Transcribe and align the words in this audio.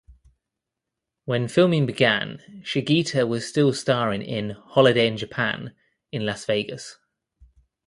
When 1.25 1.47
filming 1.47 1.85
began, 1.85 2.39
Shigeta 2.65 3.27
was 3.27 3.47
still 3.47 3.71
starring 3.71 4.23
in 4.23 4.49
"Holiday 4.49 5.05
in 5.05 5.15
Japan" 5.15 5.75
in 6.11 6.25
Las 6.25 6.43
Vegas. 6.45 6.97